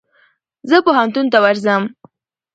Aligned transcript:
زه 0.69 0.75
پوهنتون 0.85 1.25
ته 1.33 1.37
ورځم. 1.43 1.83